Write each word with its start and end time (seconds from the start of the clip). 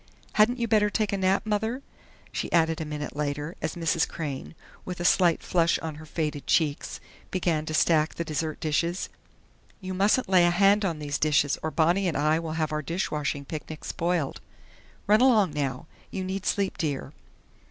"Hadn't 0.33 0.57
you 0.57 0.67
better 0.67 0.89
take 0.89 1.13
a 1.13 1.17
nap, 1.17 1.45
Mother?" 1.45 1.83
she 2.31 2.51
added 2.51 2.81
a 2.81 2.85
minute 2.85 3.15
later, 3.15 3.53
as 3.61 3.75
Mrs. 3.75 4.07
Crain, 4.09 4.55
with 4.83 4.99
a 4.99 5.05
slight 5.05 5.43
flush 5.43 5.77
on 5.77 5.93
her 6.01 6.07
faded 6.07 6.47
cheeks, 6.47 6.99
began 7.29 7.67
to 7.67 7.73
stack 7.75 8.15
the 8.15 8.25
dessert 8.25 8.59
dishes. 8.59 9.09
"You 9.79 9.93
mustn't 9.93 10.27
lay 10.27 10.43
a 10.47 10.49
hand 10.49 10.83
on 10.83 10.97
these 10.97 11.19
dishes, 11.19 11.55
or 11.61 11.69
Bonnie 11.69 12.07
and 12.07 12.17
I 12.17 12.39
will 12.39 12.53
have 12.53 12.71
our 12.71 12.81
dishwashing 12.81 13.45
picnic 13.45 13.85
spoiled.... 13.85 14.41
Run 15.05 15.21
along 15.21 15.51
now. 15.53 15.85
You 16.09 16.23
need 16.23 16.47
sleep, 16.47 16.79
dear." 16.79 17.13